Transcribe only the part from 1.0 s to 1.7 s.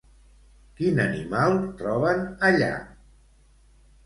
animal